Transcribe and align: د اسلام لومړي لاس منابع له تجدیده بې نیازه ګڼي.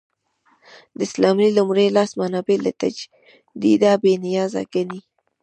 د 0.97 0.99
اسلام 1.07 1.37
لومړي 1.57 1.85
لاس 1.95 2.11
منابع 2.19 2.57
له 2.65 2.71
تجدیده 2.81 3.91
بې 4.01 4.13
نیازه 4.25 4.61
ګڼي. 4.73 4.99